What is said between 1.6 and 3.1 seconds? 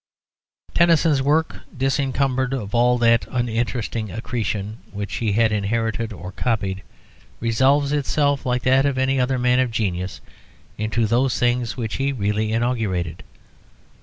disencumbered of all